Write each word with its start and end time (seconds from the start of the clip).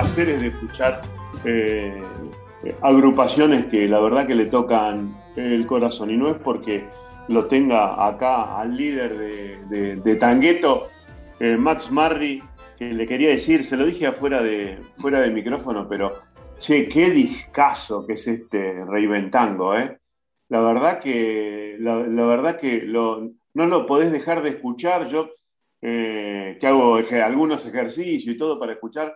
placeres 0.00 0.40
de 0.40 0.46
escuchar 0.46 1.02
eh, 1.44 2.02
agrupaciones 2.80 3.66
que 3.66 3.86
la 3.86 4.00
verdad 4.00 4.26
que 4.26 4.34
le 4.34 4.46
tocan 4.46 5.14
el 5.36 5.66
corazón 5.66 6.10
y 6.10 6.16
no 6.16 6.30
es 6.30 6.38
porque 6.38 6.86
lo 7.28 7.44
tenga 7.48 8.06
acá 8.06 8.58
al 8.58 8.74
líder 8.74 9.18
de, 9.68 9.96
de, 9.96 10.16
Tangueto, 10.16 10.88
eh, 11.38 11.54
Max 11.58 11.90
Marri, 11.90 12.42
que 12.78 12.94
le 12.94 13.06
quería 13.06 13.28
decir, 13.28 13.62
se 13.62 13.76
lo 13.76 13.84
dije 13.84 14.06
afuera 14.06 14.42
de, 14.42 14.78
fuera 14.96 15.20
de 15.20 15.30
micrófono, 15.30 15.86
pero 15.86 16.14
che, 16.58 16.88
qué 16.88 17.10
discazo 17.10 18.06
que 18.06 18.14
es 18.14 18.26
este 18.26 18.82
Reinventango, 18.86 19.76
¿eh? 19.76 19.98
La 20.48 20.60
verdad 20.60 20.98
que, 20.98 21.76
la, 21.78 21.94
verdad 22.24 22.58
que 22.58 22.82
lo, 22.82 23.32
no 23.52 23.66
lo 23.66 23.84
podés 23.84 24.10
dejar 24.10 24.42
de 24.42 24.48
escuchar. 24.48 25.06
Yo 25.08 25.28
eh, 25.82 26.56
que 26.58 26.66
hago 26.66 26.96
algunos 26.96 27.64
ejercicios 27.66 28.34
y 28.34 28.36
todo 28.36 28.58
para 28.58 28.72
escuchar, 28.72 29.14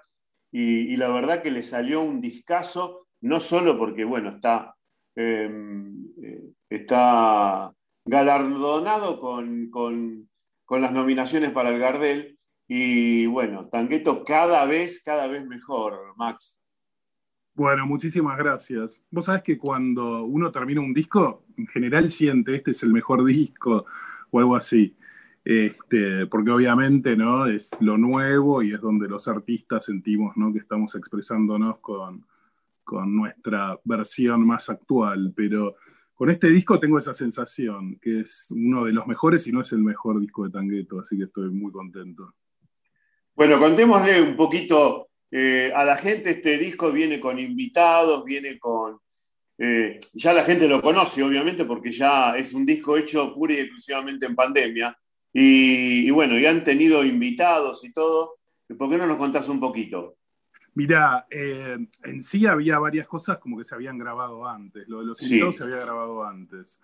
y, 0.57 0.97
la 0.97 1.09
verdad 1.09 1.43
que 1.43 1.51
le 1.51 1.65
salió 1.65 2.01
un 2.01 2.21
discazo, 2.21 3.09
no 3.23 3.41
solo 3.41 3.77
porque, 3.77 4.05
bueno, 4.05 4.37
está, 4.37 4.77
em, 5.17 6.07
eh, 6.23 6.45
está 6.71 7.73
galardonado 8.05 9.19
con, 9.19 9.69
con, 9.69 10.29
las 10.81 10.93
nominaciones 10.93 11.51
para 11.51 11.71
el 11.71 11.81
Gardel, 11.81 12.39
y 12.69 13.27
bueno, 13.27 13.69
Tangueto 13.69 14.23
cada 14.25 14.65
vez, 14.65 15.03
cada 15.03 15.27
vez 15.27 15.45
mejor, 15.45 16.15
Max. 16.17 16.57
Bueno, 17.55 17.85
muchísimas 17.85 18.39
gracias. 18.39 19.03
Vos 19.11 19.25
sabés 19.25 19.43
que 19.43 19.59
cuando 19.59 20.23
uno 20.23 20.53
termina 20.53 20.81
un 20.81 20.95
disco, 20.95 21.47
en 21.57 21.67
general 21.67 22.13
siente 22.13 22.55
este 22.55 22.71
es 22.71 22.83
el 22.85 22.93
mejor 22.93 23.25
disco 23.25 23.87
o 24.31 24.39
algo 24.39 24.55
así. 24.55 24.97
Este, 25.45 26.27
porque 26.27 26.51
obviamente 26.51 27.17
¿no? 27.17 27.47
es 27.47 27.71
lo 27.81 27.99
nuevo 27.99 28.63
y 28.63 28.73
es 28.73 28.81
donde 28.81 29.09
los 29.09 29.29
artistas 29.29 29.85
sentimos 29.85 30.35
¿no? 30.37 30.51
que 30.53 30.61
estamos 30.61 30.95
expresándonos 30.95 31.81
con, 31.81 32.25
con 32.83 33.15
nuestra 33.15 33.79
versión 33.85 34.47
más 34.47 34.71
actual. 34.71 35.35
Pero 35.37 35.77
con 36.15 36.31
este 36.31 36.49
disco 36.49 36.81
tengo 36.81 36.99
esa 36.99 37.15
sensación, 37.15 37.99
que 38.01 38.21
es 38.21 38.47
uno 38.51 38.85
de 38.85 38.93
los 38.93 39.07
mejores 39.07 39.47
y 39.47 39.53
no 39.53 39.61
es 39.61 39.73
el 39.73 39.81
mejor 39.81 40.21
disco 40.21 40.45
de 40.45 40.51
Tangueto, 40.51 41.01
así 41.01 41.17
que 41.19 41.25
estoy 41.25 41.51
muy 41.51 41.73
contento. 41.73 42.35
Bueno, 43.35 43.59
contémosle 43.59 44.23
un 44.23 44.37
poquito 44.37 45.09
eh, 45.31 45.73
a 45.75 45.85
la 45.85 45.97
gente, 45.97 46.31
este 46.31 46.57
disco 46.57 46.93
viene 46.93 47.19
con 47.19 47.39
invitados, 47.39 48.25
viene 48.25 48.59
con... 48.59 48.99
Eh, 49.59 50.01
ya 50.13 50.33
la 50.33 50.45
gente 50.45 50.69
lo 50.69 50.81
conoce, 50.81 51.23
obviamente, 51.23 51.65
porque 51.65 51.91
ya 51.91 52.37
es 52.37 52.55
un 52.55 52.65
disco 52.65 52.97
hecho 52.97 53.35
pura 53.35 53.55
y 53.55 53.59
exclusivamente 53.59 54.27
en 54.27 54.37
pandemia, 54.37 54.97
y, 55.37 56.09
bueno, 56.13 56.39
y 56.39 56.47
han 56.47 56.63
tenido 56.63 57.05
invitados 57.05 57.85
y 57.85 57.93
todo. 57.93 58.37
¿Por 58.79 58.89
qué 58.89 58.97
no 58.97 59.07
nos 59.07 59.17
contás 59.17 59.49
un 59.49 59.59
poquito? 59.59 60.17
Mira, 60.75 61.27
eh, 61.29 61.77
en 62.05 62.23
sí 62.23 62.47
había 62.47 62.79
varias 62.79 63.09
cosas 63.09 63.39
como 63.39 63.59
que 63.59 63.65
se 63.65 63.75
habían 63.75 63.99
grabado 63.99 64.47
antes. 64.49 64.89
Lo 64.89 65.01
de 65.01 65.07
los 65.07 65.23
invitados 65.23 65.57
se 65.57 65.65
había 65.65 65.81
grabado 65.81 66.25
antes. 66.25 66.79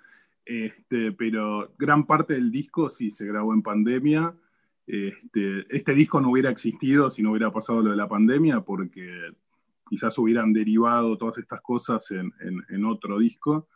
Este, 0.45 1.13
pero 1.13 1.73
gran 1.79 2.07
parte 2.07 2.35
del 2.35 2.51
disco 2.51 2.91
sí 2.91 3.13
se 3.13 3.25
grabó 3.25 3.55
en 3.55 3.63
pandemia. 3.63 4.35
Este, 4.85 5.65
este, 5.69 5.95
disco 5.95 6.21
no 6.21 6.31
hubiera 6.31 6.51
existido 6.51 7.13
si 7.13 7.23
no 7.23 7.31
hubiera 7.31 7.53
pasado 7.53 7.83
lo 7.83 7.91
de 7.91 7.97
la 7.97 8.09
pandemia, 8.09 8.63
porque 8.63 9.31
quizás 9.89 10.19
hubieran 10.19 10.53
derivado 10.53 11.17
todas 11.17 11.39
estas 11.39 11.61
cosas 11.61 12.05
en, 12.11 12.85
otro 12.85 13.21
disco. 13.21 13.69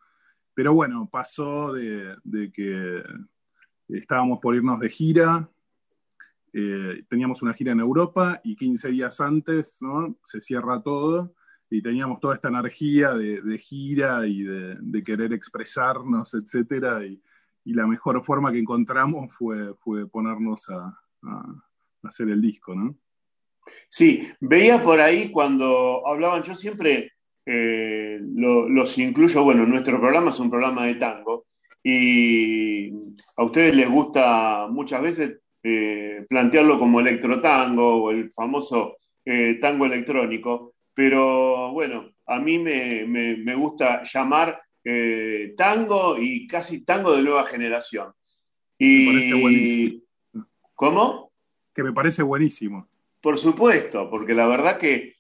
Pero 0.53 0.75
bueno, 0.75 1.09
pasó 1.11 1.72
de 1.72 2.50
que 2.53 3.03
estábamos 3.88 4.38
por 4.40 4.54
irnos 4.54 4.80
de 4.80 4.88
gira, 4.88 5.48
eh, 6.52 7.04
teníamos 7.08 7.42
una 7.42 7.52
gira 7.52 7.72
en 7.72 7.80
Europa 7.80 8.41
y 8.44 8.54
15 8.54 8.91
días 8.91 9.20
antes 9.20 9.78
¿no? 9.80 10.16
se 10.22 10.41
cierra 10.41 10.80
todo 10.80 11.34
y 11.68 11.82
teníamos 11.82 12.20
toda 12.20 12.36
esta 12.36 12.46
energía 12.48 13.12
de, 13.14 13.58
gira 13.58 14.25
y 14.26 14.44
de, 14.44 15.03
querer 15.04 15.32
expresarnos, 15.32 16.32
etc. 16.34 17.19
Y, 17.64 17.72
la 17.72 17.86
mejor 17.86 18.25
forma 18.25 18.53
que 18.53 18.59
encontramos 18.59 19.34
fue, 19.34 19.75
fue 19.81 20.09
ponernos 20.09 20.69
a, 20.69 20.97
hacer 22.04 22.28
el 22.28 22.41
disco, 22.41 22.75
¿no? 22.75 22.94
Sí, 23.88 24.28
veía 24.41 24.80
por 24.80 25.00
ahí 25.00 25.32
cuando 25.32 26.06
hablaban, 26.06 26.42
yo 26.42 26.54
siempre 26.54 27.12
eh, 27.47 28.20
los 28.22 28.98
incluyo, 28.98 29.42
bueno, 29.42 29.66
nuestro 29.66 29.98
programa 29.98 30.30
es 30.30 30.38
un 30.38 30.50
programa 30.50 30.84
de 30.84 30.94
tango, 30.97 31.47
y 31.87 32.89
a 33.37 33.45
ustedes 33.45 33.77
les 33.77 33.89
gusta 33.89 34.67
muchas 34.71 35.03
veces 35.03 35.39
eh, 35.62 36.25
plantearlo 36.28 36.78
como 36.78 36.99
electrotango 36.99 38.05
o 38.05 38.11
el 38.11 38.33
famoso 38.33 38.97
eh, 39.25 39.59
tango 39.61 39.84
electrónico, 39.84 40.75
pero 40.95 41.72
bueno, 41.72 42.11
a 42.27 42.41
mí 42.41 42.59
me, 42.59 43.55
gusta 43.55 44.03
llamar 44.05 44.62
eh, 44.83 45.53
tango 45.56 46.17
y 46.19 46.47
casi 46.47 46.84
tango 46.84 47.15
de 47.15 47.22
nueva 47.22 47.45
generación. 47.45 48.12
Y, 48.78 49.06
me 49.06 49.12
parece 49.12 49.41
buenísimo. 49.41 50.03
¿Cómo? 50.75 51.33
Que 51.75 51.83
me 51.83 51.93
parece 51.93 52.22
buenísimo. 52.22 52.89
Por 53.21 53.37
supuesto, 53.37 54.09
porque 54.09 54.34
la 54.34 54.47
verdad 54.47 54.78
que 54.78 55.16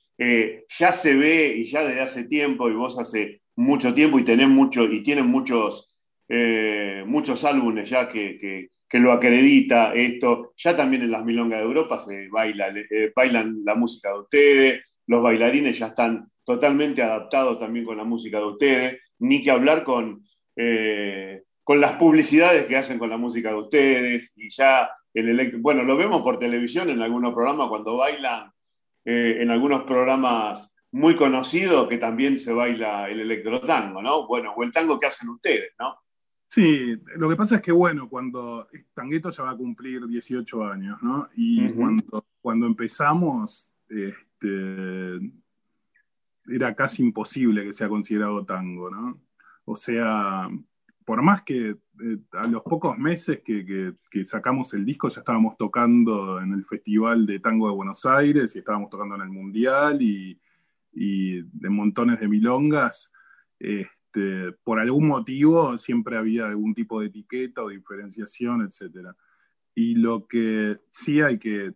ya 0.68 0.92
se 0.92 1.14
ve 1.14 1.54
y 1.58 1.64
ya 1.66 1.84
desde 1.84 2.00
hace 2.00 2.24
tiempo, 2.24 2.70
y 2.70 2.74
vos 2.74 2.98
hace 2.98 3.42
mucho 3.56 3.92
tiempo 3.92 4.18
y 4.18 4.24
tenés 4.24 4.48
mucho, 4.48 4.84
y 4.84 5.02
tienen 5.02 5.26
muchos 5.26 5.93
eh, 6.28 7.04
muchos 7.06 7.44
álbumes 7.44 7.88
ya 7.88 8.08
que, 8.08 8.70
lo 8.92 9.10
acredita 9.10 9.92
esto. 9.92 10.52
Ya 10.56 10.76
también 10.76 11.02
en 11.02 11.10
las 11.10 11.24
milongas 11.24 11.58
de 11.58 11.64
Europa 11.64 11.98
se 11.98 12.28
baila, 12.28 12.68
eh, 12.68 13.12
bailan 13.14 13.62
la 13.64 13.74
música 13.74 14.10
de 14.10 14.18
ustedes, 14.20 14.84
los 15.08 15.20
bailarines 15.20 15.76
ya 15.76 15.88
están 15.88 16.28
totalmente 16.44 17.02
adaptados 17.02 17.58
también 17.58 17.84
con 17.84 17.96
la 17.96 18.04
música 18.04 18.38
de 18.38 18.44
ustedes, 18.44 19.00
ni 19.18 19.42
que 19.42 19.50
hablar 19.50 19.82
con, 19.82 20.24
eh, 20.54 21.42
con 21.64 21.80
las 21.80 21.94
publicidades 21.94 22.66
que 22.66 22.76
hacen 22.76 22.98
con 22.98 23.10
la 23.10 23.16
música 23.16 23.48
de 23.48 23.56
ustedes, 23.56 24.32
y 24.36 24.48
ya 24.50 24.88
el 25.12 25.28
electro, 25.28 25.58
bueno, 25.60 25.82
lo 25.82 25.96
vemos 25.96 26.22
por 26.22 26.38
televisión 26.38 26.88
en 26.88 27.02
algunos 27.02 27.34
programas 27.34 27.68
cuando 27.68 27.96
bailan, 27.96 28.52
en 29.06 29.50
algunos 29.50 29.82
programas 29.82 30.72
muy 30.92 31.16
conocidos 31.16 31.88
que 31.88 31.98
también 31.98 32.38
se 32.38 32.52
baila 32.52 33.10
el 33.10 33.20
electrotango, 33.20 34.00
¿no? 34.00 34.28
Bueno, 34.28 34.54
o 34.56 34.62
el 34.62 34.70
tango 34.70 35.00
que 35.00 35.06
hacen 35.06 35.28
ustedes, 35.28 35.72
¿no? 35.78 36.03
Sí, 36.54 36.96
lo 37.16 37.28
que 37.28 37.34
pasa 37.34 37.56
es 37.56 37.62
que, 37.62 37.72
bueno, 37.72 38.08
cuando 38.08 38.68
Tangueto 38.94 39.30
ya 39.30 39.42
va 39.42 39.50
a 39.50 39.56
cumplir 39.56 40.06
18 40.06 40.64
años, 40.64 41.02
¿no? 41.02 41.28
Y 41.34 41.68
cuando, 41.70 42.24
cuando 42.40 42.66
empezamos, 42.66 43.68
este, 43.88 45.32
era 46.46 46.72
casi 46.76 47.02
imposible 47.02 47.64
que 47.64 47.72
sea 47.72 47.88
considerado 47.88 48.44
tango, 48.44 48.88
¿no? 48.88 49.20
O 49.64 49.74
sea, 49.74 50.48
por 51.04 51.22
más 51.22 51.42
que 51.42 51.70
eh, 51.70 52.18
a 52.34 52.46
los 52.46 52.62
pocos 52.62 52.96
meses 52.98 53.40
que, 53.44 53.96
sacamos 54.24 54.74
el 54.74 54.84
disco 54.84 55.08
ya 55.08 55.22
estábamos 55.22 55.56
tocando 55.56 56.40
en 56.40 56.52
el 56.52 56.64
Festival 56.66 57.26
de 57.26 57.40
Tango 57.40 57.68
de 57.68 57.74
Buenos 57.74 58.06
Aires 58.06 58.54
y 58.54 58.60
estábamos 58.60 58.90
tocando 58.90 59.16
en 59.16 59.22
el 59.22 59.30
Mundial 59.30 60.00
y, 60.00 60.40
y 60.92 61.42
de 61.42 61.68
montones 61.68 62.20
de 62.20 62.28
milongas. 62.28 63.10
Eh, 63.58 63.88
este, 64.14 64.52
por 64.62 64.78
algún 64.78 65.08
motivo 65.08 65.76
siempre 65.78 66.16
había 66.16 66.46
algún 66.46 66.74
tipo 66.74 67.00
de 67.00 67.08
etiqueta 67.08 67.62
o 67.62 67.68
diferenciación, 67.68 68.62
etc. 68.62 69.08
Y 69.74 69.96
lo 69.96 70.26
que 70.26 70.78
sí 70.90 71.20
hay 71.20 71.38
que, 71.38 71.74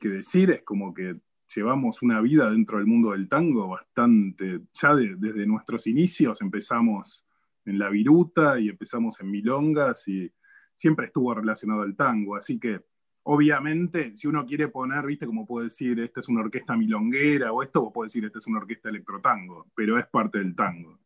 decir 0.00 0.50
es 0.50 0.62
como 0.62 0.92
que 0.92 1.16
llevamos 1.54 2.02
una 2.02 2.20
vida 2.20 2.50
dentro 2.50 2.78
del 2.78 2.86
mundo 2.86 3.12
del 3.12 3.28
tango 3.28 3.68
bastante, 3.68 4.60
ya 4.74 4.94
desde 4.94 5.46
nuestros 5.46 5.86
inicios 5.86 6.42
empezamos 6.42 7.24
en 7.64 7.78
la 7.78 7.88
viruta 7.88 8.60
y 8.60 8.68
empezamos 8.68 9.18
en 9.20 9.30
milongas 9.30 10.06
y 10.08 10.30
siempre 10.74 11.06
estuvo 11.06 11.32
relacionado 11.32 11.82
al 11.82 11.96
tango, 11.96 12.36
así 12.36 12.58
que 12.58 12.82
obviamente 13.22 14.14
si 14.16 14.26
uno 14.26 14.44
quiere 14.44 14.68
poner, 14.68 15.06
viste, 15.06 15.26
como 15.26 15.46
puedo 15.46 15.64
decir, 15.64 15.98
esta 16.00 16.20
es 16.20 16.28
una 16.28 16.40
orquesta 16.42 16.76
milonguera 16.76 17.52
o 17.52 17.62
esto, 17.62 17.90
vos 17.90 18.06
decir, 18.06 18.24
esta 18.24 18.38
es 18.38 18.46
una 18.46 18.58
orquesta 18.58 18.90
electrotango, 18.90 19.66
pero 19.74 19.98
es 19.98 20.06
parte 20.06 20.38
del 20.38 20.54
tango. 20.54 20.98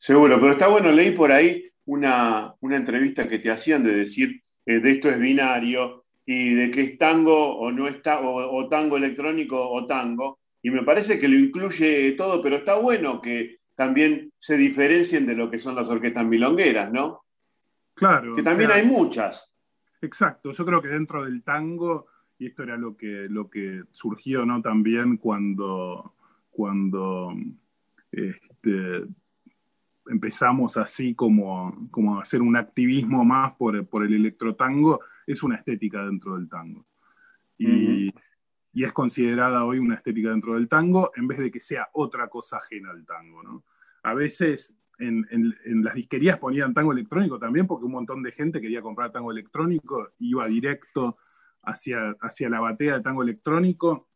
Seguro, 0.00 0.40
pero 0.40 0.52
está 0.52 0.66
bueno, 0.66 0.90
leí 0.90 1.10
por 1.10 1.30
ahí 1.30 1.70
una, 1.84 2.54
entrevista 2.62 3.28
que 3.28 3.38
te 3.38 3.50
hacían 3.50 3.84
de 3.84 3.92
decir 3.92 4.42
eh, 4.64 4.80
de 4.80 4.92
esto 4.92 5.10
es 5.10 5.20
binario 5.20 6.06
y 6.24 6.54
de 6.54 6.70
que 6.70 6.80
es 6.80 6.96
tango 6.96 7.58
o 7.58 7.70
no 7.70 7.86
está, 7.86 8.20
o, 8.22 8.66
tango 8.70 8.96
electrónico 8.96 9.68
o 9.68 9.84
tango, 9.84 10.38
y 10.62 10.70
me 10.70 10.84
parece 10.84 11.18
que 11.18 11.28
lo 11.28 11.38
incluye 11.38 12.12
todo, 12.12 12.40
pero 12.40 12.56
está 12.56 12.76
bueno 12.76 13.20
que 13.20 13.58
también 13.74 14.32
se 14.38 14.56
diferencien 14.56 15.26
de 15.26 15.34
lo 15.34 15.50
que 15.50 15.58
son 15.58 15.74
las 15.74 15.90
orquestas 15.90 16.24
milongueras, 16.24 16.90
¿no? 16.90 17.24
Claro. 17.92 18.34
Que 18.34 18.42
también 18.42 18.70
hay 18.70 18.86
muchas. 18.86 19.52
Exacto, 20.00 20.52
yo 20.52 20.64
creo 20.64 20.80
que 20.80 20.88
dentro 20.88 21.24
del 21.24 21.42
tango, 21.42 22.06
y 22.38 22.46
esto 22.46 22.62
era 22.62 22.78
lo 22.78 22.96
que, 22.96 23.26
lo 23.28 23.50
que 23.50 23.82
surgió, 23.90 24.46
¿no? 24.46 24.62
También 24.62 25.18
cuando, 25.18 26.14
cuando 26.50 27.34
este, 28.10 29.04
empezamos 30.06 30.76
así 30.76 31.14
como, 31.14 31.88
como 31.90 32.18
a 32.18 32.22
hacer 32.22 32.42
un 32.42 32.56
activismo 32.56 33.24
más 33.24 33.52
por, 33.52 33.86
por 33.86 34.04
el 34.04 34.14
electrotango, 34.14 35.00
es 35.26 35.42
una 35.42 35.56
estética 35.56 36.04
dentro 36.04 36.36
del 36.36 36.48
tango. 36.48 36.86
Y, 37.58 38.10
y 38.72 38.84
es 38.84 38.92
considerada 38.92 39.64
hoy 39.64 39.78
una 39.78 39.96
estética 39.96 40.30
dentro 40.30 40.54
del 40.54 40.68
tango, 40.68 41.12
en 41.16 41.26
vez 41.26 41.38
de 41.38 41.50
que 41.50 41.60
sea 41.60 41.88
otra 41.92 42.28
cosa 42.28 42.58
ajena 42.58 42.90
al 42.90 43.04
tango, 43.04 43.42
¿no? 43.42 43.64
A 44.02 44.14
veces 44.14 44.74
en, 45.00 45.84
las 45.84 45.94
disquerías 45.94 46.38
ponían 46.38 46.74
tango 46.74 46.92
electrónico 46.92 47.38
también, 47.38 47.66
porque 47.66 47.86
un 47.86 47.92
montón 47.92 48.22
de 48.22 48.32
gente 48.32 48.60
quería 48.60 48.82
comprar 48.82 49.12
tango 49.12 49.30
electrónico, 49.30 50.10
iba 50.18 50.46
directo 50.46 51.18
hacia, 51.62 52.16
hacia 52.20 52.48
la 52.48 52.60
batea 52.60 52.98
de 52.98 53.02
tango 53.02 53.22
electrónico, 53.22 54.09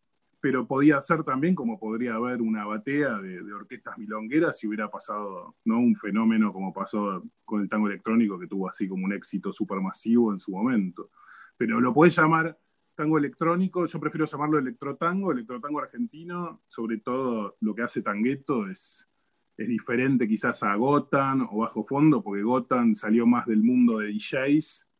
pero 0.44 0.66
podía 0.66 1.00
ser 1.00 1.24
también 1.24 1.54
como 1.54 1.78
podría 1.78 2.16
haber 2.16 2.42
una 2.42 2.66
batea 2.66 3.18
de, 3.18 3.50
orquestas 3.50 3.96
milongueras 3.96 4.58
si 4.58 4.66
hubiera 4.66 4.90
pasado 4.90 5.56
no 5.64 5.78
un 5.78 5.96
fenómeno 5.96 6.52
como 6.52 6.70
pasó 6.70 7.22
con 7.46 7.62
el 7.62 7.68
tango 7.70 7.86
electrónico, 7.86 8.38
que 8.38 8.46
tuvo 8.46 8.68
así 8.68 8.86
como 8.86 9.06
un 9.06 9.14
éxito 9.14 9.54
supermasivo 9.54 10.34
en 10.34 10.38
su 10.38 10.50
momento. 10.50 11.10
Pero 11.56 11.80
lo 11.80 11.94
podés 11.94 12.14
llamar 12.14 12.58
tango 12.94 13.16
electrónico, 13.16 13.86
yo 13.86 13.98
prefiero 13.98 14.26
llamarlo 14.26 14.58
electrotango, 14.58 15.32
electrotango 15.32 15.80
argentino, 15.80 16.60
sobre 16.68 16.98
todo 16.98 17.56
lo 17.60 17.74
que 17.74 17.80
hace 17.80 18.02
Tangueto 18.02 18.66
es, 18.68 19.08
es 19.56 19.66
diferente 19.66 20.28
quizás 20.28 20.62
a 20.62 20.74
Gotan 20.74 21.40
o 21.40 21.60
Bajo 21.60 21.86
Fondo, 21.86 22.22
porque 22.22 22.42
Gotan 22.42 22.94
salió 22.94 23.26
más 23.26 23.46
del 23.46 23.62
mundo 23.62 24.00
de 24.00 24.12
DJs, 24.12 24.90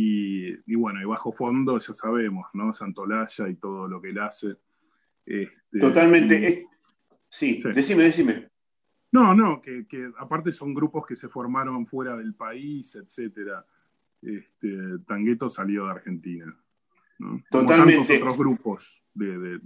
y, 0.00 0.76
bueno, 0.76 1.00
y 1.00 1.04
Bajo 1.04 1.32
Fondo 1.32 1.80
ya 1.80 1.92
sabemos, 1.92 2.46
¿no? 2.52 2.72
Santolaya 2.72 3.48
y 3.48 3.56
todo 3.56 3.88
lo 3.88 4.00
que 4.00 4.10
él 4.10 4.20
hace. 4.20 4.56
Este, 5.28 5.78
Totalmente. 5.78 6.66
sí, 7.28 7.62
decime, 7.74 8.04
decime. 8.04 8.48
No, 9.12 9.34
no, 9.34 9.60
que, 9.60 9.84
aparte 10.18 10.52
son 10.52 10.74
grupos 10.74 11.06
que 11.06 11.16
se 11.16 11.28
formaron 11.28 11.86
fuera 11.86 12.16
del 12.16 12.34
país, 12.34 12.94
etcétera. 12.94 13.64
Este, 14.22 14.98
Tangueto 15.06 15.50
salió 15.50 15.84
de 15.84 15.90
Argentina. 15.92 16.56
Totalmente. 17.50 18.16
otros 18.16 18.38
grupos 18.38 19.02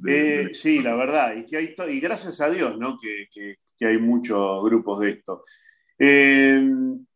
eh, 0.06 0.50
Sí, 0.52 0.80
la 0.80 0.94
verdad, 0.94 1.36
y, 1.36 1.44
que 1.44 1.56
hay 1.56 1.74
y 1.90 2.00
gracias 2.00 2.40
a 2.40 2.50
Dios, 2.50 2.78
¿no? 2.78 2.98
Que, 2.98 3.56
hay 3.84 3.98
muchos 3.98 4.62
grupos 4.64 5.00
de 5.00 5.10
esto. 5.10 5.44
Eh, 5.98 6.64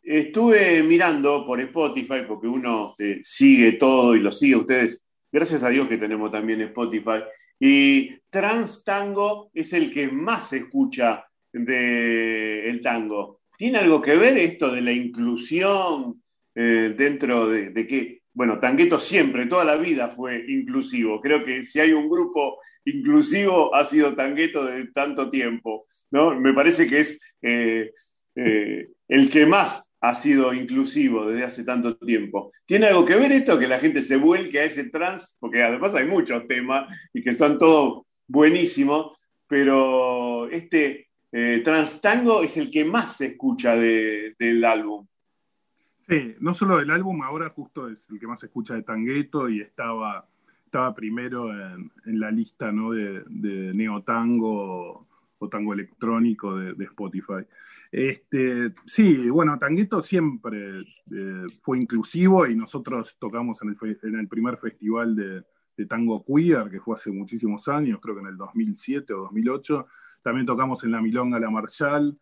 estuve 0.03 0.83
mirando 0.83 1.47
por 1.47 1.61
Spotify, 1.61 2.23
porque 2.27 2.49
uno 2.49 2.97
eh, 2.99 3.21
sigue 3.23 3.73
todo 3.73 4.17
y 4.17 4.21
lo 4.21 4.33
sigue 4.33 4.57
ustedes. 4.57 5.05
Gracias 5.31 5.63
a 5.63 5.69
Dios 5.69 5.87
que 5.87 5.97
tenemos 5.97 6.33
también 6.33 6.61
Spotify. 6.63 7.23
Y 7.59 8.19
Trans 8.31 8.85
Tango 8.85 9.51
es 9.55 9.73
el 9.73 9.91
que 9.91 10.09
más 10.09 10.51
se 10.51 10.59
escucha 10.59 11.25
del 11.53 12.81
tango. 12.83 13.41
¿Tiene 13.57 13.79
algo 13.79 14.03
que 14.03 14.17
ver 14.17 14.37
esto 14.37 14.71
de 14.71 14.83
la 14.83 14.93
inclusión 14.93 16.23
dentro 16.55 17.49
de, 17.49 17.71
de 17.71 17.87
que 17.87 18.21
bueno, 18.37 18.61
Tangueto 18.61 18.99
siempre, 18.99 19.47
toda 19.47 19.65
la 19.65 19.77
vida 19.77 20.09
fue 20.09 20.45
inclusivo. 20.47 21.23
Creo 21.23 21.43
que 21.43 21.65
si 21.65 21.81
hay 21.81 21.95
un 21.95 22.07
grupo 22.07 22.59
inclusivo 22.85 23.75
ha 23.75 23.83
sido 23.87 24.15
Tangueto 24.15 24.63
de 24.67 24.89
tanto 24.89 25.31
tiempo, 25.31 25.87
¿no? 26.11 26.39
Me 26.39 26.53
parece 26.53 26.87
que 26.87 27.01
es 27.01 27.37
eh, 27.41 27.93
eh, 28.35 28.89
el 29.09 29.31
que 29.31 29.47
más 29.47 29.86
ha 30.01 30.15
sido 30.15 30.53
inclusivo 30.53 31.27
desde 31.27 31.45
hace 31.45 31.65
tanto 31.65 31.97
tiempo. 31.97 32.53
¿Tiene 32.65 32.87
algo 32.87 33.05
que 33.05 33.17
ver 33.17 33.33
esto 33.33 33.59
que 33.59 33.69
la 33.69 33.79
gente 33.79 34.03
se 34.03 34.17
vuelque 34.17 34.61
a 34.61 34.65
ese 34.65 34.91
trans? 34.91 35.37
Porque 35.41 35.63
además 35.63 35.95
hay 35.95 36.07
muchos 36.07 36.47
temas 36.47 36.93
y 37.13 37.23
que 37.23 37.31
están 37.31 37.59
todos 37.59 38.05
buenísimos, 38.29 39.17
pero 39.47 40.49
este 40.51 41.09
eh, 41.33 41.61
trans 41.65 42.01
tango 42.01 42.43
es 42.43 42.57
el 42.57 42.71
que 42.71 42.85
más 42.85 43.17
se 43.17 43.27
escucha 43.27 43.75
del 43.75 44.65
álbum. 44.65 45.07
Sí, 46.09 46.37
no 46.39 46.55
solo 46.55 46.79
del 46.79 46.91
álbum, 46.91 47.23
ahora 47.23 47.51
justo 47.51 47.89
es 47.89 48.09
el 48.11 48.21
que 48.21 48.29
más 48.29 48.39
se 48.39 48.47
escucha 48.47 48.75
de 48.75 48.85
Tangueto 48.85 49.49
y 49.49 49.61
estaba, 49.61 50.25
estaba 50.65 50.95
primero 50.95 51.51
en, 51.51 51.91
la 52.05 52.31
lista 52.31 52.71
¿no? 52.71 52.93
de, 52.93 53.25
de 53.27 53.75
neotango 53.75 55.09
o 55.39 55.49
tango 55.49 55.73
electrónico 55.73 56.57
de, 56.57 56.85
Spotify. 56.85 57.45
Este, 57.93 58.73
sí, 58.85 59.29
bueno, 59.31 59.59
Tangueto 59.59 60.03
siempre 60.03 60.81
eh, 60.81 61.47
fue 61.63 61.79
inclusivo 61.79 62.47
y 62.47 62.55
nosotros 62.57 63.17
tocamos 63.19 63.61
en 63.63 63.77
el, 64.19 64.29
primer 64.29 64.59
festival 64.59 65.15
de, 65.15 65.43
de, 65.77 65.87
tango 65.87 66.25
queer, 66.25 66.71
que 66.71 66.81
fue 66.81 66.97
hace 66.97 67.11
muchísimos 67.11 67.69
años, 67.69 68.01
creo 68.01 68.15
que 68.15 68.23
en 68.23 68.29
el 68.29 68.37
2007 68.37 69.13
o 69.15 69.23
2008. 69.23 69.87
También 70.23 70.47
tocamos 70.47 70.83
en 70.83 70.91
la 70.91 71.01
Milonga 71.01 71.39
La 71.39 71.51
Marshall. 71.51 72.19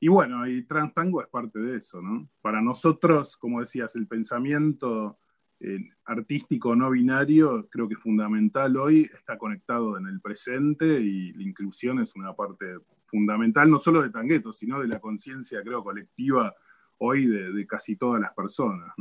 Y 0.00 0.08
bueno, 0.08 0.46
y 0.46 0.62
Trans 0.64 0.92
Tango 0.92 1.22
es 1.22 1.28
parte 1.28 1.58
de 1.58 1.78
eso, 1.78 2.02
¿no? 2.02 2.28
Para 2.42 2.60
nosotros, 2.60 3.36
como 3.36 3.60
decías, 3.60 3.94
el 3.96 4.06
pensamiento 4.06 5.18
eh, 5.60 5.78
artístico 6.04 6.76
no 6.76 6.90
binario 6.90 7.66
creo 7.70 7.88
que 7.88 7.94
es 7.94 8.00
fundamental 8.00 8.76
hoy, 8.76 9.10
está 9.12 9.38
conectado 9.38 9.96
en 9.98 10.06
el 10.06 10.20
presente 10.20 11.00
y 11.00 11.32
la 11.32 11.42
inclusión 11.42 12.00
es 12.00 12.14
una 12.14 12.34
parte 12.34 12.66
fundamental, 13.06 13.70
no 13.70 13.80
solo 13.80 14.02
de 14.02 14.10
Tangueto, 14.10 14.52
sino 14.52 14.80
de 14.80 14.88
la 14.88 15.00
conciencia, 15.00 15.62
creo, 15.62 15.82
colectiva 15.82 16.54
hoy 16.98 17.26
de, 17.26 17.66
casi 17.66 17.96
todas 17.96 18.20
las 18.20 18.34
personas. 18.34 18.92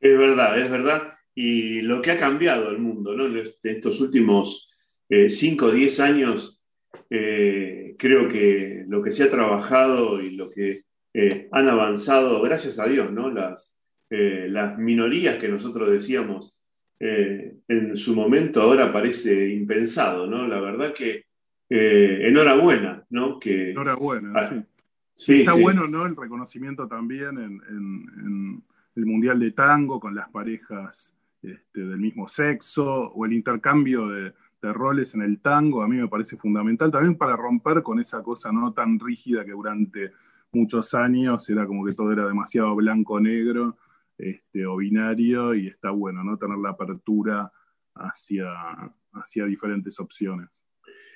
Es 0.00 0.18
verdad, 0.18 0.60
es 0.60 0.70
verdad. 0.70 1.14
Y 1.34 1.82
lo 1.82 2.02
que 2.02 2.10
ha 2.10 2.18
cambiado 2.18 2.70
el 2.70 2.78
mundo, 2.78 3.16
¿no? 3.16 3.26
En 3.26 3.42
estos 3.62 4.00
últimos 4.00 4.68
5 5.08 5.66
o 5.66 5.70
10 5.70 6.00
años 6.00 6.58
eh, 7.10 7.96
creo 7.98 8.28
que 8.28 8.84
lo 8.88 9.02
que 9.02 9.12
se 9.12 9.24
ha 9.24 9.30
trabajado 9.30 10.20
y 10.20 10.30
lo 10.30 10.50
que 10.50 10.82
eh, 11.14 11.48
han 11.52 11.68
avanzado, 11.68 12.40
gracias 12.42 12.78
a 12.78 12.86
Dios, 12.86 13.12
¿no? 13.12 13.30
Las, 13.30 13.72
eh, 14.10 14.48
las 14.50 14.78
minorías 14.78 15.38
que 15.38 15.48
nosotros 15.48 15.90
decíamos 15.90 16.54
en 17.00 17.96
su 17.96 18.12
momento 18.12 18.60
ahora 18.60 18.92
parece 18.92 19.50
impensado, 19.50 20.26
¿no? 20.26 20.48
La 20.48 20.58
verdad 20.58 20.92
que 20.92 21.26
enhorabuena, 21.68 23.04
¿no? 23.10 23.38
Que, 23.38 23.70
enhorabuena, 23.70 24.32
ah, 24.34 24.64
sí. 25.14 25.40
Está 25.40 25.52
bueno, 25.52 25.86
¿no? 25.86 26.04
El 26.06 26.16
reconocimiento 26.16 26.88
también 26.88 27.38
en, 27.38 28.62
el 28.96 29.06
Mundial 29.06 29.38
de 29.38 29.52
Tango 29.52 30.00
con 30.00 30.16
las 30.16 30.28
parejas 30.30 31.12
este, 31.40 31.84
del 31.84 31.98
mismo 31.98 32.28
sexo 32.28 32.84
o 32.84 33.24
el 33.24 33.32
intercambio 33.32 34.08
de, 34.08 34.32
de 34.62 34.72
roles 34.72 35.14
en 35.14 35.22
el 35.22 35.40
tango, 35.40 35.82
a 35.82 35.88
mí 35.88 35.96
me 35.96 36.08
parece 36.08 36.36
fundamental, 36.36 36.90
también 36.90 37.16
para 37.16 37.36
romper 37.36 37.82
con 37.82 38.00
esa 38.00 38.22
cosa 38.22 38.50
no 38.50 38.72
tan 38.72 38.98
rígida 38.98 39.44
que 39.44 39.52
durante 39.52 40.12
muchos 40.52 40.94
años 40.94 41.48
era 41.48 41.66
como 41.66 41.84
que 41.84 41.92
todo 41.92 42.12
era 42.12 42.26
demasiado 42.26 42.74
blanco-negro 42.74 43.76
este, 44.18 44.66
o 44.66 44.76
binario, 44.76 45.54
y 45.54 45.68
está 45.68 45.90
bueno, 45.90 46.22
¿no? 46.24 46.36
Tener 46.36 46.58
la 46.58 46.70
apertura 46.70 47.50
hacia, 47.94 48.50
hacia 49.12 49.44
diferentes 49.46 49.98
opciones. 50.00 50.48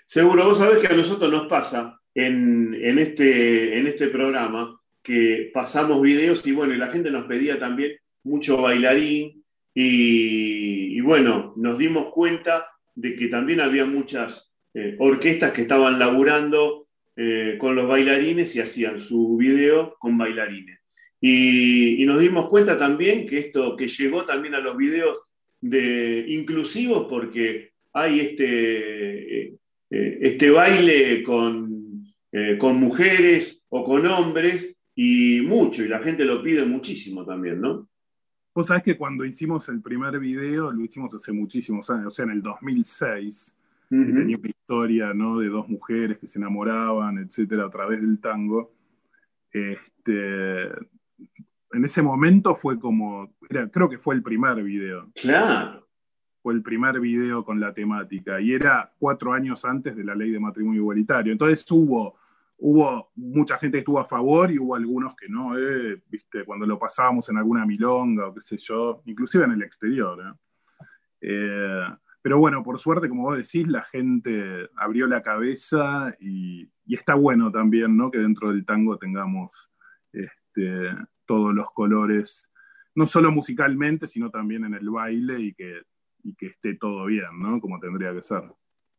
Seguro, 0.07 0.45
vos 0.45 0.59
sabés 0.59 0.79
que 0.79 0.93
a 0.93 0.97
nosotros 0.97 1.31
nos 1.31 1.47
pasa 1.47 2.01
en, 2.15 2.75
este, 2.99 3.79
en 3.79 3.87
este 3.87 4.09
programa 4.09 4.81
que 5.03 5.51
pasamos 5.53 6.01
videos 6.01 6.47
y 6.47 6.53
bueno, 6.53 6.75
y 6.75 6.79
la 6.79 6.91
gente 6.91 7.11
nos 7.11 7.25
pedía 7.25 7.59
también 7.59 7.93
mucho 8.25 8.63
bailarín 8.63 9.45
y, 9.75 10.97
y 10.97 11.01
bueno, 11.01 11.55
nos 11.57 11.79
dimos 11.79 12.13
cuenta 12.13 12.67
de 12.95 13.17
que 13.17 13.29
también 13.29 13.61
había 13.61 13.85
muchas 13.85 14.53
eh, 14.75 14.97
orquestas 14.99 15.53
que 15.53 15.63
estaban 15.63 15.99
laburando 15.99 16.89
eh, 17.17 17.57
con 17.59 17.75
los 17.75 17.89
bailarines 17.89 18.55
y 18.57 18.61
hacían 18.61 18.99
su 18.99 19.37
video 19.37 19.97
con 19.99 20.17
bailarines. 20.17 20.82
Y, 21.25 22.05
nos 22.05 22.21
dimos 22.21 22.49
cuenta 22.49 22.77
también 22.77 23.27
que 23.27 23.39
esto 23.39 23.77
que 23.77 23.87
llegó 23.87 24.25
también 24.25 24.55
a 24.57 24.61
los 24.61 24.77
videos 24.77 25.21
de 25.61 26.27
inclusivos 26.29 27.07
porque 27.09 27.71
hay 27.93 28.21
este, 28.21 29.45
eh, 29.45 29.59
este 29.89 30.51
baile 30.51 31.23
con, 31.23 32.05
con 32.59 32.77
mujeres 32.77 33.65
o 33.69 33.85
con 33.85 34.05
hombres 34.07 34.75
y 34.95 35.43
mucho, 35.43 35.85
y 35.85 35.89
la 35.89 36.01
gente 36.01 36.25
lo 36.25 36.43
pide 36.43 36.65
muchísimo 36.65 37.25
también, 37.25 37.61
¿no? 37.61 37.89
Vos 38.55 38.67
sabés 38.67 38.83
que 38.83 38.99
cuando 38.99 39.25
hicimos 39.25 39.69
el 39.71 39.81
primer 39.81 40.19
video, 40.19 40.71
lo 40.71 40.85
hicimos 40.85 41.15
hace 41.15 41.33
muchísimos 41.33 41.89
años, 41.89 42.09
o 42.09 42.11
sea, 42.11 42.25
en 42.27 42.33
el 42.33 42.43
2006, 42.43 43.55
tenía 43.89 44.37
una 44.37 44.49
historia, 44.49 45.15
¿no? 45.15 45.39
De 45.39 45.49
dos 45.49 45.69
mujeres 45.69 46.19
que 46.19 46.27
se 46.27 46.39
enamoraban, 46.39 47.19
etcétera, 47.19 47.67
a 47.67 47.71
través 47.71 48.03
del 48.03 48.19
tango. 48.21 48.73
Este, 49.51 50.69
en 51.73 51.85
ese 51.85 52.03
momento 52.03 52.55
fue 52.57 52.79
como, 52.79 53.35
creo 53.49 53.89
que 53.89 53.99
fue 53.99 54.15
el 54.15 54.23
primer 54.23 54.63
video. 54.63 55.11
Claro. 55.15 55.87
Fue 56.43 56.55
el 56.55 56.63
primer 56.63 56.99
video 57.01 57.45
con 57.45 57.61
la 57.61 57.73
temática 57.73 58.41
y 58.41 58.53
era 58.53 58.93
cuatro 58.99 59.33
años 59.33 59.65
antes 59.65 59.97
de 59.97 60.05
la 60.05 60.15
ley 60.15 60.31
de 60.31 60.41
matrimonio 60.41 60.81
igualitario. 60.81 61.33
Entonces 61.33 61.65
hubo 61.71 62.17
hubo 62.65 63.11
mucha 63.17 63.59
gente 63.59 63.77
que 63.77 63.81
estuvo 63.81 63.99
a 63.99 64.05
favor 64.05 64.53
y 64.53 64.59
hubo 64.59 64.77
algunos 64.77 65.17
que 65.17 65.29
no, 65.29 65.59
eh, 65.59 66.01
viste, 66.09 66.45
cuando 66.45 66.65
lo 66.65 66.79
pasábamos 66.79 67.29
en 67.29 67.37
alguna 67.37 67.67
milonga 67.67 68.29
o 68.29 68.35
qué 68.35 68.41
sé 68.41 68.57
yo, 68.57 69.03
inclusive 69.05 69.45
en 69.45 69.51
el 69.51 69.63
exterior. 69.63 70.21
¿eh? 70.21 70.87
Eh, 71.23 71.89
pero 72.23 72.39
bueno, 72.39 72.63
por 72.63 72.79
suerte, 72.79 73.09
como 73.09 73.25
vos 73.25 73.37
decís, 73.37 73.67
la 73.67 73.83
gente 73.83 74.71
abrió 74.77 75.09
la 75.09 75.23
cabeza 75.23 76.15
y, 76.21 76.71
está 76.87 77.15
bueno 77.15 77.51
también, 77.51 77.97
¿no? 77.97 78.11
Que 78.11 78.19
dentro 78.19 78.53
del 78.53 78.65
tango 78.65 78.97
tengamos 78.97 79.51
este, 80.13 80.91
todos 81.33 81.55
los 81.55 81.71
colores, 81.73 82.45
no 82.95 83.09
solo 83.09 83.33
musicalmente, 83.33 84.07
sino 84.07 84.29
también 84.29 84.67
en 84.67 84.75
el 84.75 84.91
baile 84.91 85.41
y 85.41 85.55
que 85.55 85.81
y 86.25 86.35
que 86.35 86.49
esté 86.49 86.75
todo 86.75 87.07
bien, 87.07 87.41
¿no? 87.41 87.59
Como 87.59 87.81
tendría 87.81 88.13
que 88.15 88.23
ser. 88.23 88.43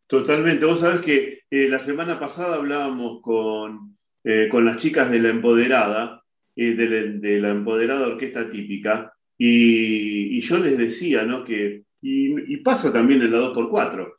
Totalmente. 0.07 0.65
Vos 0.65 0.79
sabés 0.79 1.01
que 1.01 1.41
eh, 1.49 1.67
la 1.69 1.79
semana 1.79 2.19
pasada 2.19 2.55
hablábamos 2.55 3.21
con, 3.21 3.97
eh, 4.23 4.47
con 4.49 4.65
las 4.65 4.77
chicas 4.77 5.09
de 5.11 5.19
la 5.19 5.29
empoderada, 5.29 6.23
eh, 6.55 6.73
de, 6.73 7.39
la, 7.39 7.49
empoderada 7.49 8.07
orquesta 8.07 8.49
típica, 8.49 9.13
y, 9.37 10.39
yo 10.41 10.57
les 10.57 10.75
decía, 10.75 11.23
¿no? 11.23 11.43
Que, 11.43 11.83
y, 12.01 12.57
pasa 12.57 12.91
también 12.91 13.21
en 13.21 13.31
la 13.31 13.39
2x4, 13.39 14.13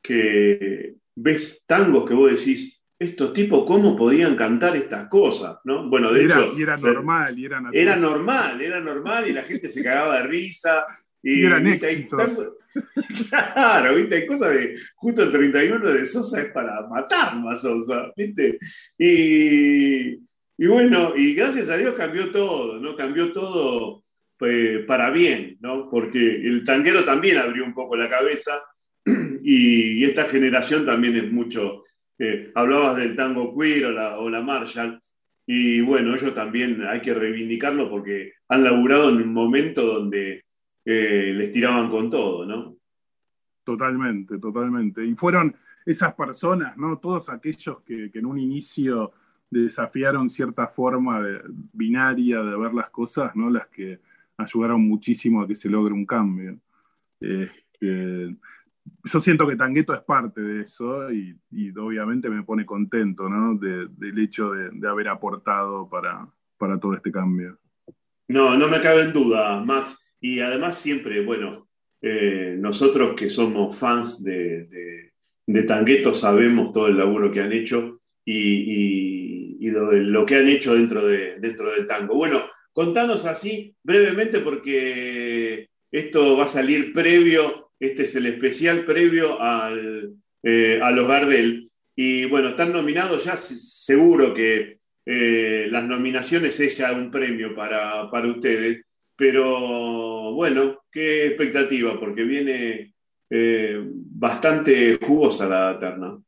que 0.00 0.94
ves 1.16 1.64
tangos 1.66 2.06
que 2.06 2.14
vos 2.14 2.30
decís, 2.30 2.75
estos 2.98 3.32
tipos, 3.32 3.64
¿cómo 3.66 3.96
podían 3.96 4.36
cantar 4.36 4.76
estas 4.76 5.08
cosas? 5.08 5.58
¿no? 5.64 5.88
Bueno, 5.88 6.12
de 6.12 6.24
hecho. 6.24 6.52
Y 6.56 6.62
era 6.62 6.76
normal, 6.76 7.38
y 7.38 7.44
era 7.44 7.62
Era 7.72 7.96
normal, 7.96 8.60
era 8.60 8.80
normal, 8.80 9.28
y 9.28 9.32
la 9.32 9.42
gente 9.42 9.68
se 9.68 9.82
cagaba 9.82 10.20
de 10.20 10.26
risa. 10.26 10.84
Y, 11.22 11.44
eran 11.46 11.66
éxitos. 11.66 12.48
claro, 13.30 13.94
¿viste? 13.94 14.16
Hay 14.16 14.26
cosas 14.26 14.54
de. 14.54 14.78
Justo 14.96 15.22
el 15.22 15.32
31 15.32 15.92
de 15.92 16.06
Sosa 16.06 16.40
es 16.42 16.52
para 16.52 16.86
matar 16.86 17.34
a 17.48 17.56
Sosa, 17.56 18.12
¿viste? 18.16 18.58
Y, 18.98 20.20
y 20.58 20.66
bueno, 20.66 21.14
y 21.16 21.34
gracias 21.34 21.68
a 21.68 21.76
Dios 21.76 21.94
cambió 21.94 22.30
todo, 22.30 22.78
¿no? 22.78 22.96
Cambió 22.96 23.32
todo 23.32 24.04
eh, 24.40 24.84
para 24.86 25.10
bien, 25.10 25.56
¿no? 25.60 25.88
Porque 25.88 26.18
el 26.18 26.62
tanguero 26.62 27.04
también 27.04 27.38
abrió 27.38 27.64
un 27.64 27.72
poco 27.72 27.96
la 27.96 28.10
cabeza 28.10 28.60
y, 29.42 30.04
esta 30.04 30.28
generación 30.28 30.84
también 30.84 31.16
es 31.16 31.32
mucho. 31.32 31.84
Eh, 32.18 32.50
hablabas 32.54 32.96
del 32.96 33.14
tango 33.14 33.56
queer 33.56 33.86
o 33.86 33.92
la, 33.92 34.18
o 34.18 34.30
la 34.30 34.40
Marshall, 34.40 34.98
y 35.46 35.80
bueno, 35.80 36.14
ellos 36.14 36.34
también 36.34 36.82
hay 36.82 37.00
que 37.00 37.14
reivindicarlo 37.14 37.88
porque 37.88 38.32
han 38.48 38.64
laburado 38.64 39.10
en 39.10 39.22
un 39.22 39.32
momento 39.32 39.86
donde 39.86 40.44
eh, 40.84 41.32
les 41.34 41.52
tiraban 41.52 41.88
con 41.88 42.10
todo, 42.10 42.44
¿no? 42.44 42.76
Totalmente, 43.62 44.38
totalmente. 44.38 45.04
Y 45.04 45.14
fueron 45.14 45.54
esas 45.84 46.14
personas, 46.14 46.76
¿no? 46.76 46.98
Todos 46.98 47.28
aquellos 47.28 47.80
que, 47.82 48.10
en 48.12 48.26
un 48.26 48.38
inicio 48.38 49.12
desafiaron 49.48 50.28
cierta 50.28 50.66
forma 50.66 51.24
binaria 51.72 52.42
de 52.42 52.56
ver 52.56 52.74
las 52.74 52.90
cosas, 52.90 53.34
¿no? 53.36 53.48
Las 53.48 53.68
que 53.68 54.00
ayudaron 54.36 54.82
muchísimo 54.82 55.42
a 55.42 55.46
que 55.46 55.54
se 55.54 55.68
logre 55.68 55.94
un 55.94 56.06
cambio. 56.06 56.58
Este, 57.20 58.36
yo 59.04 59.20
siento 59.20 59.46
que 59.46 59.56
Tangueto 59.56 59.94
es 59.94 60.00
parte 60.00 60.40
de 60.40 60.62
eso 60.62 61.12
y, 61.12 61.36
obviamente 61.78 62.28
me 62.30 62.42
pone 62.42 62.66
contento, 62.66 63.28
¿no? 63.28 63.58
del 63.58 64.18
hecho 64.18 64.52
de, 64.52 64.88
haber 64.88 65.08
aportado 65.08 65.88
para, 65.88 66.28
para 66.58 66.78
todo 66.78 66.94
este 66.94 67.12
cambio. 67.12 67.58
No, 68.28 68.56
no 68.56 68.68
me 68.68 68.80
cabe 68.80 69.02
en 69.02 69.12
duda, 69.12 69.60
Max. 69.60 69.98
Y 70.20 70.40
además 70.40 70.78
siempre, 70.78 71.24
bueno, 71.24 71.68
eh, 72.02 72.56
nosotros 72.58 73.14
que 73.14 73.30
somos 73.30 73.76
fans 73.76 74.22
de, 74.22 75.12
de, 75.46 75.62
Tangueto 75.62 76.12
sabemos 76.12 76.72
todo 76.72 76.88
el 76.88 76.98
laburo 76.98 77.30
que 77.30 77.40
han 77.40 77.52
hecho 77.52 78.00
y, 78.24 79.68
lo, 79.70 80.26
que 80.26 80.36
han 80.36 80.48
hecho 80.48 80.74
dentro, 80.74 81.06
de, 81.06 81.38
dentro 81.38 81.70
del 81.70 81.86
tango. 81.86 82.16
Bueno, 82.16 82.42
contanos 82.72 83.26
así 83.26 83.74
brevemente 83.82 84.40
porque 84.40 85.68
esto 85.90 86.36
va 86.36 86.44
a 86.44 86.48
salir 86.48 86.92
previo, 86.92 87.65
este 87.78 88.04
es 88.04 88.14
el 88.16 88.26
especial 88.26 88.84
previo 88.84 89.40
al, 89.40 90.14
eh, 90.42 90.80
a 90.82 90.90
los 90.90 91.08
Gardel. 91.08 91.70
Y 91.94 92.26
bueno, 92.26 92.50
están 92.50 92.72
nominados 92.72 93.24
ya, 93.24 93.36
seguro 93.36 94.34
que 94.34 94.78
eh, 95.04 95.68
las 95.70 95.84
nominaciones 95.84 96.58
es 96.60 96.76
ya 96.76 96.92
un 96.92 97.10
premio 97.10 97.54
para, 97.54 98.10
para 98.10 98.28
ustedes. 98.28 98.84
Pero 99.16 100.32
bueno, 100.32 100.82
qué 100.90 101.28
expectativa, 101.28 101.98
porque 101.98 102.22
viene 102.24 102.94
eh, 103.30 103.82
bastante 103.84 104.98
jugosa 105.02 105.48
la 105.48 105.78
terna. 105.80 106.18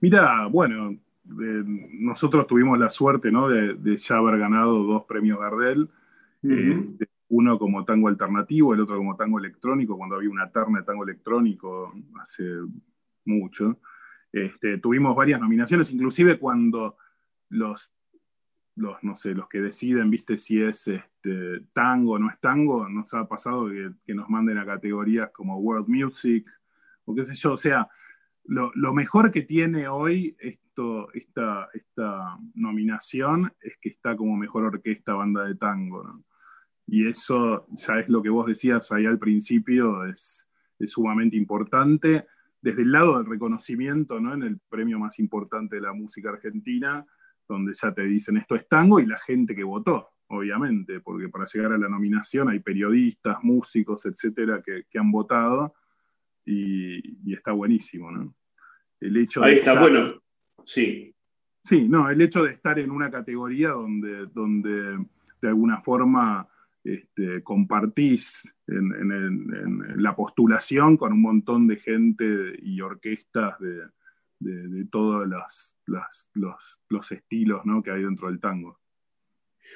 Mira, 0.00 0.46
bueno, 0.46 0.90
eh, 0.90 1.62
nosotros 1.64 2.46
tuvimos 2.46 2.78
la 2.78 2.90
suerte 2.90 3.30
¿no? 3.30 3.48
de, 3.48 3.96
ya 3.96 4.16
haber 4.16 4.38
ganado 4.38 4.82
dos 4.82 5.04
premios 5.04 5.38
Gardel, 5.38 5.88
eh, 6.42 7.06
uno 7.34 7.58
como 7.58 7.84
tango 7.84 8.08
alternativo, 8.08 8.74
el 8.74 8.80
otro 8.80 8.96
como 8.96 9.16
tango 9.16 9.38
electrónico, 9.38 9.96
cuando 9.96 10.16
había 10.16 10.30
una 10.30 10.50
terna 10.50 10.78
de 10.78 10.84
tango 10.84 11.02
electrónico 11.02 11.92
hace 12.20 12.44
mucho. 13.24 13.80
Este, 14.32 14.78
tuvimos 14.78 15.16
varias 15.16 15.40
nominaciones, 15.40 15.90
inclusive 15.90 16.38
cuando 16.38 16.96
los 17.48 17.90
los, 18.76 19.02
no 19.04 19.16
sé, 19.16 19.34
los 19.34 19.48
que 19.48 19.60
deciden, 19.60 20.10
viste, 20.10 20.36
si 20.36 20.60
es 20.60 20.88
este, 20.88 21.60
tango 21.72 22.12
o 22.12 22.18
no 22.18 22.28
es 22.28 22.40
tango, 22.40 22.88
nos 22.88 23.14
ha 23.14 23.28
pasado 23.28 23.68
que, 23.68 24.14
nos 24.14 24.28
manden 24.28 24.58
a 24.58 24.66
categorías 24.66 25.30
como 25.30 25.58
World 25.58 25.88
Music, 25.88 26.44
o 27.04 27.14
qué 27.14 27.24
sé 27.24 27.36
yo, 27.36 27.52
o 27.52 27.56
sea, 27.56 27.88
lo, 28.46 28.72
mejor 28.92 29.30
que 29.30 29.42
tiene 29.42 29.86
hoy 29.86 30.36
esto, 30.40 31.12
esta, 31.12 31.68
esta 31.72 32.36
nominación 32.54 33.52
es 33.60 33.76
que 33.80 33.90
está 33.90 34.16
como 34.16 34.36
mejor 34.36 34.64
orquesta 34.64 35.14
banda 35.14 35.44
de 35.44 35.54
tango, 35.54 36.02
¿no? 36.02 36.24
Y 36.86 37.08
eso 37.08 37.66
ya 37.72 37.98
es 38.00 38.08
lo 38.08 38.22
que 38.22 38.30
vos 38.30 38.46
decías 38.46 38.92
ahí 38.92 39.06
al 39.06 39.18
principio, 39.18 40.04
es, 40.06 40.46
es 40.78 40.90
sumamente 40.90 41.36
importante. 41.36 42.26
Desde 42.60 42.82
el 42.82 42.92
lado 42.92 43.18
del 43.18 43.26
reconocimiento, 43.26 44.20
¿no? 44.20 44.34
En 44.34 44.42
el 44.42 44.58
premio 44.68 44.98
más 44.98 45.18
importante 45.18 45.76
de 45.76 45.82
la 45.82 45.92
música 45.92 46.30
argentina, 46.30 47.04
donde 47.48 47.72
ya 47.74 47.92
te 47.92 48.02
dicen 48.02 48.36
esto 48.36 48.54
es 48.54 48.66
tango 48.68 49.00
y 49.00 49.06
la 49.06 49.18
gente 49.18 49.54
que 49.54 49.64
votó, 49.64 50.10
obviamente, 50.28 51.00
porque 51.00 51.28
para 51.28 51.46
llegar 51.46 51.72
a 51.72 51.78
la 51.78 51.88
nominación 51.88 52.48
hay 52.48 52.60
periodistas, 52.60 53.38
músicos, 53.42 54.06
etcétera, 54.06 54.62
que, 54.62 54.98
han 54.98 55.10
votado 55.10 55.74
y, 56.44 57.32
está 57.32 57.52
buenísimo, 57.52 58.10
¿no? 58.10 58.34
El 59.00 59.16
hecho 59.16 59.42
Ahí 59.42 59.56
está, 59.56 59.78
bueno, 59.78 60.22
sí. 60.64 61.14
Sí, 61.62 61.88
no, 61.88 62.10
el 62.10 62.20
hecho 62.20 62.42
de 62.42 62.52
estar 62.52 62.78
en 62.78 62.90
una 62.90 63.10
categoría 63.10 63.70
donde, 63.70 64.26
donde 64.26 65.04
de 65.40 65.48
alguna 65.48 65.80
forma 65.80 66.46
este, 66.84 67.42
compartís 67.42 68.48
en, 68.66 70.02
la 70.02 70.14
postulación 70.14 70.96
con 70.96 71.12
un 71.12 71.22
montón 71.22 71.66
de 71.66 71.76
gente 71.76 72.58
y 72.62 72.80
orquestas 72.80 73.58
de, 73.58 73.86
de, 74.38 74.84
todos 74.90 75.26
los, 75.86 77.10
estilos 77.10 77.62
que 77.82 77.90
hay 77.90 78.02
dentro 78.02 78.28
del 78.28 78.40
tango. 78.40 78.78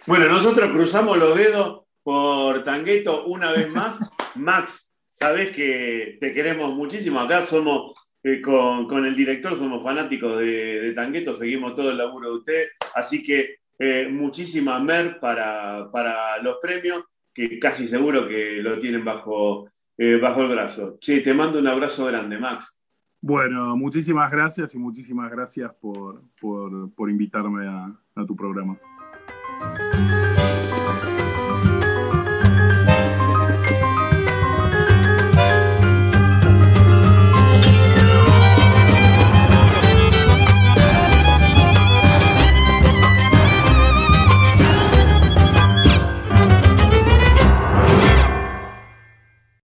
Bueno, 0.07 0.29
nosotros 0.29 0.71
cruzamos 0.71 1.19
los 1.19 1.37
dedos 1.37 1.85
por 2.03 2.63
Tangueto 2.65 3.25
una 3.27 3.53
vez 3.53 3.73
más. 3.73 3.99
Max, 4.37 4.95
sabes 5.09 5.55
que 5.55 6.19
te 6.21 6.33
queremos 6.33 6.75
muchísimo. 6.75 7.21
Acá 7.21 7.43
somos, 7.43 7.95
eh, 8.23 8.41
con, 8.41 9.05
el 9.05 9.17
director, 9.17 9.57
somos 9.57 9.83
fanáticos 9.83 10.39
de, 10.41 10.93
Tangueto, 10.95 11.35
seguimos 11.35 11.75
todo 11.75 11.91
el 11.91 11.99
laburo 11.99 12.31
de 12.31 12.37
usted. 12.37 12.69
Así 12.95 13.23
que 13.23 13.57
eh, 13.79 14.09
muchísima 14.11 14.79
mer 14.81 15.21
para, 15.21 15.89
los 16.43 16.57
premios, 16.61 17.05
que 17.33 17.59
casi 17.59 17.87
seguro 17.87 18.27
que 18.27 18.63
lo 18.63 18.79
tienen 18.79 19.05
bajo, 19.05 19.71
eh, 19.97 20.19
bajo 20.21 20.43
el 20.43 20.51
brazo. 20.51 20.99
Sí, 21.01 21.23
te 21.23 21.35
mando 21.35 21.59
un 21.59 21.69
abrazo 21.69 22.07
grande, 22.07 22.39
Max. 22.39 22.79
Bueno, 23.21 23.77
muchísimas 23.77 24.31
gracias 24.31 24.75
y 24.75 24.79
muchísimas 24.79 25.31
gracias 25.31 25.73
por, 25.81 26.23
por, 26.41 27.11
invitarme 27.11 27.67
a, 27.67 27.93
a 28.15 28.27
tu 28.27 28.37
programa. 28.37 28.79